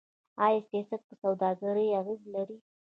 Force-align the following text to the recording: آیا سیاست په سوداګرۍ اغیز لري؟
آیا 0.45 0.59
سیاست 0.69 1.01
په 1.07 1.13
سوداګرۍ 1.21 1.87
اغیز 1.99 2.21
لري؟ 2.33 2.57